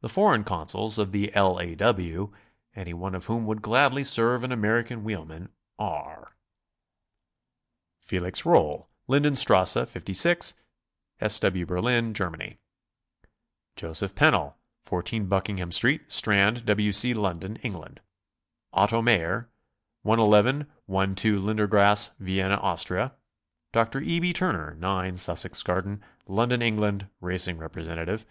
[0.00, 1.58] The foreign Consuls of the L.
[1.60, 1.76] A.
[1.76, 2.32] W.,
[2.74, 6.34] any one of whom would gladly serve an American wheelman, are:
[8.00, 10.54] Felix Rohl, Linden Strasse 5G,
[11.20, 11.38] S.
[11.38, 11.64] W.
[11.64, 12.58] Berlin, Germany.
[13.76, 16.90] Joseph Pennell, 14 Buckingham .st., Strand, W.
[16.90, 17.14] C.
[17.14, 18.00] London, England.
[18.72, 19.48] Otto Mayer,
[20.04, 23.14] in 1 2 Lindergrasse, Vienna, Austria.
[23.70, 24.00] Dr.
[24.00, 24.18] E.
[24.18, 24.32] B.
[24.32, 28.26] Turner, 9 Sussex Garden, London, Eng., Racing Representative.